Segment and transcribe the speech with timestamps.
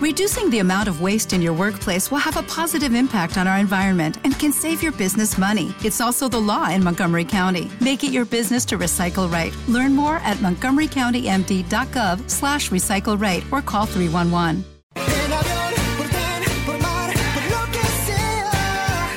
[0.00, 3.58] Reducing the amount of waste in your workplace will have a positive impact on our
[3.58, 5.74] environment and can save your business money.
[5.84, 7.70] It's also the law in Montgomery County.
[7.82, 9.54] Make it your business to recycle right.
[9.68, 14.64] Learn more at montgomerycountymd.gov slash recycle right or call 311.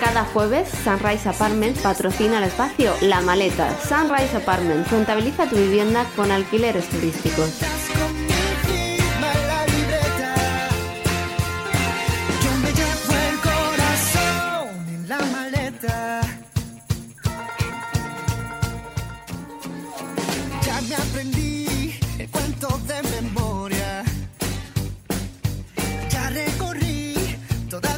[0.01, 3.73] Cada jueves, Sunrise Apartments patrocina el espacio La Maleta.
[3.79, 7.72] Sunrise Apartments rentabiliza tu vivienda con alquileres turísticos.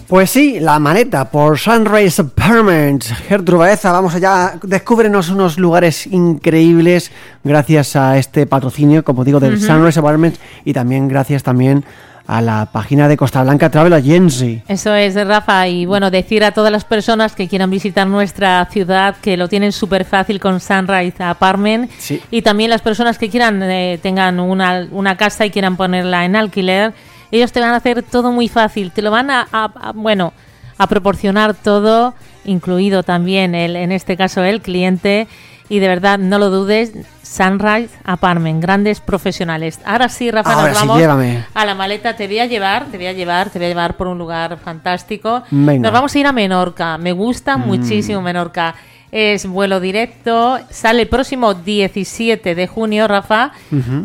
[0.07, 3.11] Pues sí, la maleta por Sunrise Apartments.
[3.27, 4.53] Gertrude Baeza, vamos allá.
[4.61, 7.11] Descúbrenos unos lugares increíbles
[7.43, 11.83] gracias a este patrocinio, como digo, del Sunrise Apartments y también gracias también
[12.27, 14.61] a la página de Costa Blanca Travel Agency.
[14.67, 15.67] Eso es, Rafa.
[15.67, 19.71] Y bueno, decir a todas las personas que quieran visitar nuestra ciudad que lo tienen
[19.71, 21.89] súper fácil con Sunrise Apartment.
[21.97, 22.21] Sí.
[22.29, 26.35] Y también las personas que quieran, eh, tengan una, una casa y quieran ponerla en
[26.35, 26.93] alquiler
[27.37, 30.33] ellos te van a hacer todo muy fácil, te lo van a, a- a- bueno,
[30.77, 35.27] a proporcionar todo, incluido también el, en este caso el cliente.
[35.67, 36.91] Y de verdad, no lo dudes,
[37.23, 39.79] Sunrise Apartment, grandes profesionales.
[39.83, 41.43] Ahora sí, Rafa, Ahora nos sí, vamos llévame.
[41.55, 42.15] a la maleta.
[42.15, 44.57] Te voy a llevar, te voy a llevar, te voy a llevar por un lugar
[44.63, 45.41] fantástico.
[45.49, 45.79] Venga.
[45.79, 45.81] Mm.
[45.81, 46.99] Nos vamos a ir a Menorca.
[46.99, 48.75] Me gusta muchísimo Menorca.
[49.17, 50.59] Es vuelo directo.
[50.69, 53.53] Sale el próximo 17 de junio, Rafa.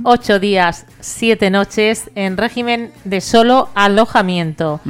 [0.04, 4.80] Ocho días, siete noches en régimen de solo alojamiento.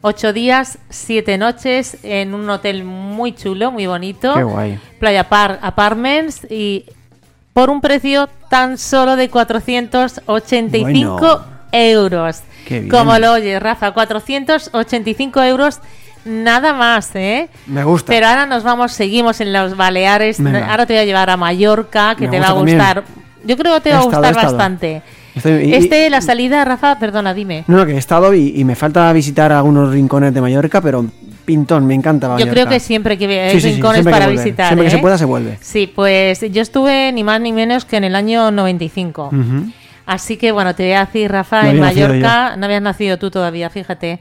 [0.00, 4.32] Ocho días, siete noches en un hotel muy chulo, muy bonito.
[4.32, 4.80] Qué guay.
[4.98, 6.86] Playa Par Apartments y
[7.52, 11.44] por un precio tan solo de 485 Bueno.
[11.72, 12.40] euros.
[12.66, 12.88] Qué bien.
[12.88, 15.80] Como lo oyes, Rafa, 485 euros
[16.26, 17.48] nada más, ¿eh?
[17.66, 18.12] Me gusta.
[18.12, 20.42] Pero ahora nos vamos, seguimos en los Baleares.
[20.42, 20.70] Venga.
[20.70, 22.78] Ahora te voy a llevar a Mallorca, que Me te va a también.
[22.78, 23.04] gustar.
[23.44, 25.02] Yo creo que te He va a gustar bastante.
[25.34, 27.64] Estoy- y- este, la salida, Rafa, perdona, dime.
[27.66, 31.04] No, no, que he estado y, y me falta visitar algunos rincones de Mallorca, pero
[31.44, 32.44] pintón, me encanta Mallorca.
[32.46, 34.68] Yo creo que siempre que hay Sí, sí, sí, rincones que para visitar.
[34.68, 34.96] Siempre que ¿eh?
[34.96, 35.58] se pueda, se vuelve.
[35.60, 39.26] Sí, pues yo estuve ni más ni menos que en el año 95.
[39.26, 39.70] Ujú.
[40.06, 43.30] Así que bueno, te voy a decir, Rafa, No en Mallorca, no habías nacido tú
[43.30, 44.18] todavía, fíjate.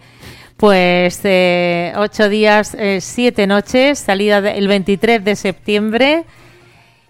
[0.58, 6.24] Pues eh, ocho días, eh, siete noches, salida de- el 23 de septiembre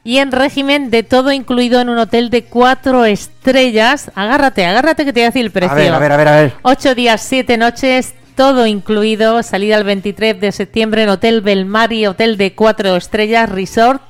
[0.04, 4.12] y en régimen de todo incluido en un hotel de cuatro estrellas.
[4.16, 5.72] Agárrate, agárrate que te voy a decir el precio.
[5.72, 6.54] A ver, a ver, a ver, a ver.
[6.64, 9.44] Ocho días, siete noches, todo incluido.
[9.44, 14.02] Salida el 23 de septiembre en Hotel Belmari, hotel de cuatro estrellas, resort,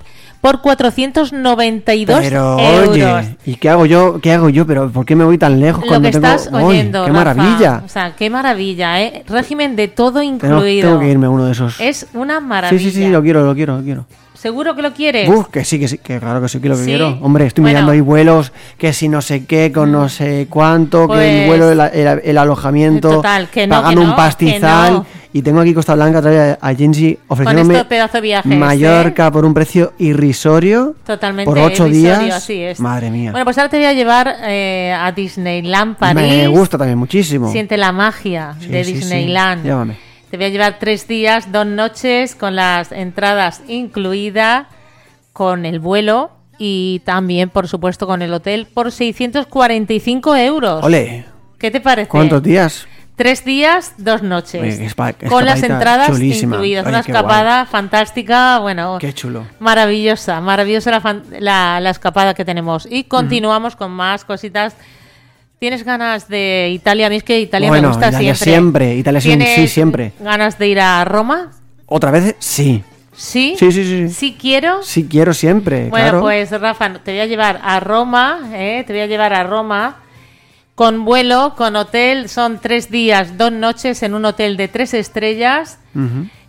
[0.45, 2.89] por 492 Pero euros.
[2.89, 4.19] oye, ¿y qué hago yo?
[4.22, 4.67] ¿Qué hago yo?
[4.67, 7.33] Pero ¿por qué me voy tan lejos Lo cuando que tengo estás oyendo, ¡Qué Rafa.
[7.33, 7.81] maravilla!
[7.83, 9.23] O sea, qué maravilla, ¿eh?
[9.28, 10.88] Régimen de todo incluido.
[10.89, 11.79] tengo que irme a uno de esos.
[11.81, 12.79] Es una sí, maravilla.
[12.84, 14.05] sí, sí, lo quiero, lo quiero, lo quiero.
[14.35, 15.28] ¿Seguro que lo quieres?
[15.28, 16.85] Uf, que sí, que sí, que claro que sí que lo ¿Sí?
[16.85, 17.17] quiero.
[17.22, 17.73] Hombre, estoy Bueno.
[17.78, 21.47] mirando ahí vuelos, que si no sé qué, con no sé cuánto, que Pues- el
[21.47, 24.88] vuelo, el, el- el alojamiento, Total, que no, pagando que no, un pastizal.
[24.89, 25.05] que no.
[25.35, 28.56] Y tengo aquí Costa Blanca, trae Agency ofreciéndome estos pedazo de viajes, ¿eh?
[28.56, 30.96] Mallorca por un precio irrisorio.
[31.06, 31.44] Totalmente.
[31.44, 32.35] Por ocho irrisorio, días.
[32.35, 32.79] así es.
[32.79, 33.31] Madre mía.
[33.31, 36.16] Bueno, pues ahora te voy a llevar eh, a Disneyland París.
[36.16, 37.51] Me gusta también muchísimo.
[37.51, 38.97] Siente la magia Sí, de sí, sí.
[39.00, 39.66] Disneyland.
[39.66, 39.97] Llévame.
[40.31, 44.67] Te voy a llevar tres días, dos noches, con las entradas incluidas,
[45.34, 50.81] con el vuelo y también, por supuesto, con el hotel por 645 euros.
[50.81, 51.25] Ole,
[51.59, 52.07] ¿Qué te parece?
[52.07, 52.88] ¿cuántos días?
[53.16, 54.80] Tres días, dos noches.
[55.30, 56.56] Con las entradas chulísima.
[56.58, 56.86] incluidas.
[56.86, 59.46] Una escapada fantástica, bueno, Qué chulo.
[59.59, 62.86] maravillosa, maravillosa la, la- la escapada que tenemos.
[62.92, 64.76] Y continuamos con más cositas.
[65.59, 67.08] ¿Tienes ganas de Italia?
[67.08, 68.52] A mí es que Italia Bueno, me gusta Italia siempre.
[68.86, 70.12] siempre, Italia sí- sí, ¿Tienes siempre.
[70.20, 71.52] ganas de ir a Roma?
[71.86, 72.36] ¿Otra vez?
[72.40, 72.84] Sí.
[73.16, 73.56] ¿Sí?
[73.58, 74.09] Sí, sí, sí.
[74.09, 74.84] ¿Sí quiero?
[74.84, 75.88] Sí, quiero siempre.
[75.88, 76.22] Bueno, claro.
[76.22, 78.84] pues Rafa, te voy a llevar a Roma, ¿eh?
[78.86, 80.00] te voy a llevar a Roma
[80.75, 85.79] con vuelo, con hotel, son tres días, dos noches en un hotel de tres estrellas,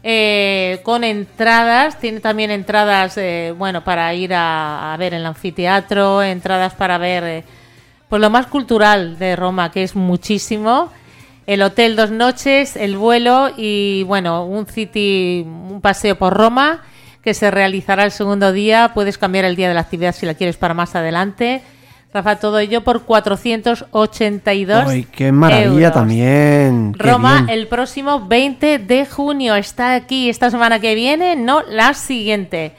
[0.03, 6.25] eh, con entradas, tiene también entradas, eh, bueno, para ir a, a ver el anfiteatro,
[6.25, 7.45] entradas para ver, eh,
[8.09, 10.91] pues lo más cultural de Roma, que es muchísimo.
[11.47, 16.83] El hotel dos noches, el vuelo y bueno, un city, un paseo por Roma
[17.23, 18.91] que se realizará el segundo día.
[18.95, 21.62] Puedes cambiar el día de la actividad si la quieres para más adelante.
[22.17, 25.93] Rafa, todo ello por 482 Ay, qué maravilla euros.
[25.93, 26.95] también.
[26.99, 27.59] qué Roma bien.
[27.59, 29.55] el próximo 20 de junio.
[29.55, 32.73] Está aquí esta semana que viene, no la siguiente.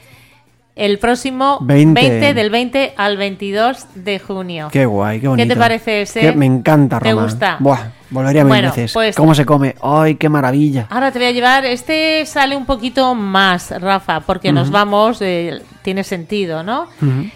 [0.76, 2.00] el próximo 20.
[2.00, 2.34] 20.
[2.34, 4.68] del 20 al 22 de junio.
[4.70, 5.48] Qué guay, qué bonito.
[5.52, 6.30] te parece ese?
[6.36, 7.22] Me encanta ¿Te Roma.
[7.24, 7.56] gusta?
[7.58, 7.80] Buah,
[8.10, 8.92] volvería mil Bueno, veces.
[8.92, 9.74] pues- ¿Cómo se come?
[9.82, 10.86] ¡Ay, qué maravilla!
[10.88, 15.60] Ahora te voy a llevar, este sale un poquito más, Rafa, porque nos vamos, eh,
[15.82, 16.86] tiene sentido, ¿no?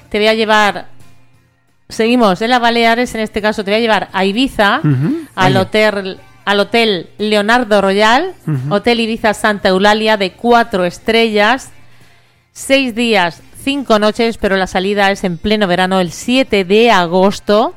[0.08, 0.86] Te voy a llevar,
[1.92, 4.80] seguimos en las Baleares, en este caso te voy a llevar a Ibiza,
[5.34, 8.34] al hotel, al hotel Leonardo Royal,
[8.70, 11.70] Hotel Ibiza Santa Eulalia de cuatro estrellas,
[12.52, 17.74] seis días, cinco noches, pero la salida es en pleno verano, el 7 de agosto,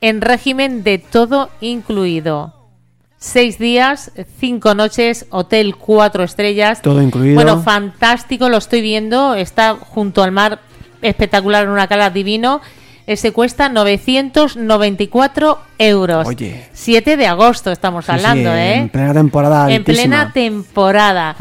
[0.00, 2.54] en régimen de todo incluido.
[3.18, 6.80] Seis días, cinco noches, hotel cuatro estrellas.
[6.80, 7.34] Todo incluido.
[7.34, 9.34] Bueno, fantástico, lo estoy viendo.
[9.34, 10.60] Está junto al mar,
[11.02, 12.62] espectacular, en una cala divino.
[13.10, 16.26] Ese cuesta 994 euros.
[16.28, 16.66] Oye.
[16.72, 18.74] 7 de agosto estamos Sí, hablando, sí, ¿eh?
[18.74, 19.70] En plena temporada.
[19.72, 20.32] En plena altísima.
[20.32, 21.36] temporada.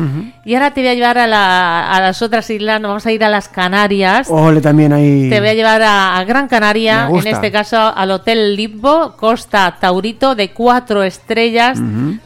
[0.45, 3.11] Y ahora te voy a llevar a, la- a las otras islas, nos vamos a
[3.11, 4.27] ir a las Canarias.
[4.29, 5.29] Ole, también ahí.
[5.29, 9.75] Te voy a llevar a, a Gran Canaria, en este caso al Hotel Limbo, Costa
[9.79, 11.77] Taurito, de cuatro estrellas,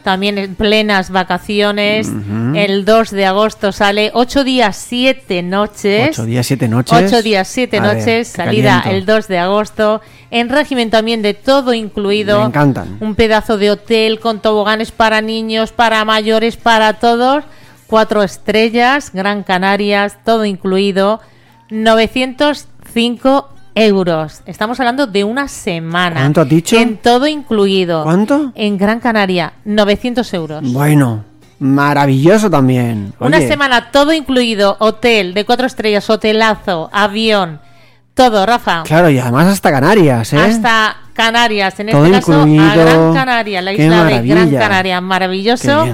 [0.04, 2.10] también en plenas vacaciones.
[2.54, 6.10] El 2 de agosto sale, ocho días, siete noches.
[6.10, 7.12] Ocho días, siete noches.
[7.12, 8.90] Ocho días, siete A ver, noches, qué salida caliento.
[9.12, 10.00] el 2 de agosto,
[10.30, 12.03] en régimen también de todo incluido.
[12.08, 12.98] Me encantan.
[13.00, 17.44] Un pedazo de hotel con toboganes para niños, para mayores, para todos.
[17.86, 21.20] Cuatro estrellas, Gran Canarias, todo incluido.
[21.70, 24.42] 905 euros.
[24.46, 26.20] Estamos hablando de una semana.
[26.20, 26.76] ¿Cuánto has dicho?
[26.76, 28.02] En todo incluido.
[28.04, 28.52] ¿Cuánto?
[28.54, 30.72] En Gran Canaria, 900 euros.
[30.72, 31.24] Bueno,
[31.58, 33.12] maravilloso también.
[33.18, 37.60] Una semana todo incluido, hotel de cuatro estrellas, hotelazo, avión,
[38.14, 38.84] todo, Rafa.
[38.84, 40.38] Claro, y además hasta Canarias, ¿eh?
[40.38, 42.74] Hasta Canarias, en Todo este caso a.
[42.76, 44.50] Gran Canaria, la isla de Gran.
[44.50, 45.86] Canaria, maravilloso.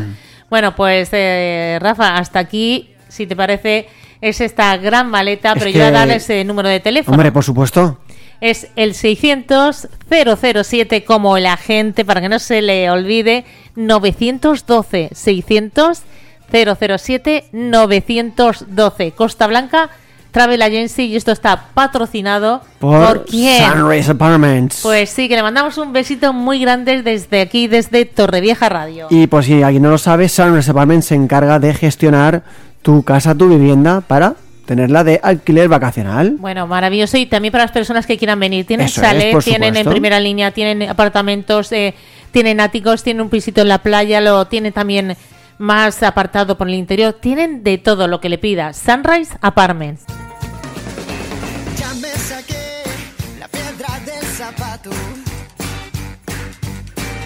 [0.49, 3.89] Bueno, pues eh, Rafa, hasta aquí, si te parece,
[4.21, 7.15] es esta gran maleta, Es pero yo voy a que- dar ese número de teléfono.
[7.15, 7.99] Hombre, por supuesto.
[8.41, 13.45] Es el 600 007 como el agente, para que no se le olvide,
[13.77, 16.03] 912 600
[16.51, 19.91] 007 912 Costa Blanca
[20.31, 23.71] Travel Agency y esto está patrocinado Por, por quién?
[23.71, 24.81] Sunrise Apartments.
[24.83, 29.09] Pues sí, que le mandamos un besito muy grande desde aquí, desde Torrevieja Radio.
[29.11, 32.43] Y por si alguien no lo sabe, Sunrise Apartments se encarga de gestionar
[32.83, 34.35] tu casa, tu vivienda, para
[34.71, 36.37] tenerla de alquiler vacacional.
[36.39, 37.17] Bueno, maravilloso.
[37.17, 38.65] Y también para las personas que quieran venir.
[38.67, 41.95] Tienen Eso chalet, tienen en primera línea, tienen apartamentos, eh,
[42.31, 45.17] tienen áticos, tienen un pisito en la playa, lo tienen también
[45.59, 47.15] más apartado por el interior.
[47.15, 48.73] Tienen de todo lo que le pida.
[48.73, 50.05] Sunrise Apartments.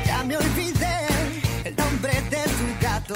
[0.06, 1.06] Ya me olvidé
[1.64, 3.14] el nombre de tu gato.